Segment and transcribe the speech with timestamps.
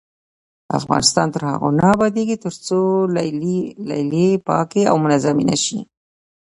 [0.79, 2.79] افغانستان تر هغو نه ابادیږي، ترڅو
[3.89, 5.79] لیلیې پاکې او منظمې نشي.